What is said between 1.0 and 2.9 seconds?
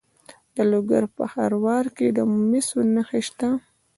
په خروار کې د مسو